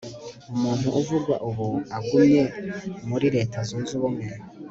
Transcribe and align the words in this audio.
umuntu 0.53 0.87
uvugwa 0.99 1.35
ubu 1.47 1.67
agumye 1.97 2.43
muri 3.09 3.27
leta 3.35 3.57
zunze 3.67 3.91
ubumwe 3.97 4.27